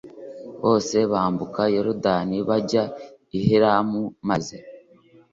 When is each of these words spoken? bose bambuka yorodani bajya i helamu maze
bose 0.63 0.95
bambuka 1.11 1.61
yorodani 1.75 2.37
bajya 2.49 2.83
i 3.37 3.39
helamu 3.47 4.01
maze 4.29 4.57